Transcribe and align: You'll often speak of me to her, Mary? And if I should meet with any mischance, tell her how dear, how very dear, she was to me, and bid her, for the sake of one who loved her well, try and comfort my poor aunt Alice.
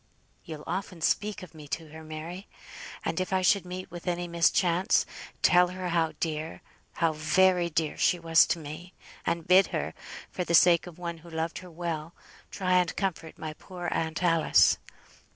You'll 0.43 0.63
often 0.65 0.99
speak 1.01 1.43
of 1.43 1.53
me 1.53 1.67
to 1.67 1.89
her, 1.89 2.03
Mary? 2.03 2.47
And 3.05 3.19
if 3.19 3.31
I 3.31 3.43
should 3.43 3.67
meet 3.67 3.91
with 3.91 4.07
any 4.07 4.27
mischance, 4.27 5.05
tell 5.43 5.67
her 5.67 5.89
how 5.89 6.13
dear, 6.19 6.63
how 6.93 7.13
very 7.13 7.69
dear, 7.69 7.97
she 7.97 8.17
was 8.17 8.47
to 8.47 8.57
me, 8.57 8.95
and 9.27 9.47
bid 9.47 9.67
her, 9.67 9.93
for 10.31 10.43
the 10.43 10.55
sake 10.55 10.87
of 10.87 10.97
one 10.97 11.19
who 11.19 11.29
loved 11.29 11.59
her 11.59 11.69
well, 11.69 12.15
try 12.49 12.79
and 12.79 12.95
comfort 12.95 13.37
my 13.37 13.53
poor 13.53 13.89
aunt 13.91 14.23
Alice. 14.23 14.79